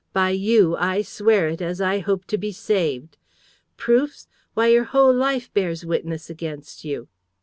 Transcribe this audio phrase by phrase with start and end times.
[0.13, 0.75] By you!
[0.77, 3.17] I swear it, as I hope to be saved.
[3.77, 4.27] Proofs?
[4.55, 7.07] Why, your whole life bears witness against you.